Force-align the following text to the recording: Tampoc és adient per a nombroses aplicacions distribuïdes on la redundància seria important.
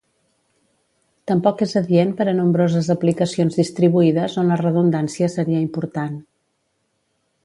Tampoc 1.31 1.59
és 1.65 1.75
adient 1.81 2.13
per 2.21 2.25
a 2.31 2.31
nombroses 2.39 2.89
aplicacions 2.93 3.59
distribuïdes 3.61 4.39
on 4.43 4.49
la 4.53 4.57
redundància 4.63 5.29
seria 5.35 5.61
important. 5.67 6.17